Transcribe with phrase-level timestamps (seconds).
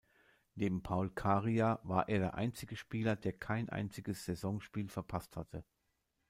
[0.55, 5.63] Neben Paul Kariya war er der einzige Spieler, der kein einziges Saisonspiel verpasst hatte.